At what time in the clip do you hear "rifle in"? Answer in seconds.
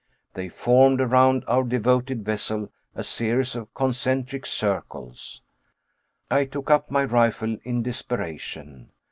7.03-7.83